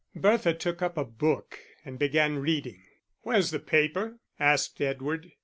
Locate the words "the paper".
3.51-4.17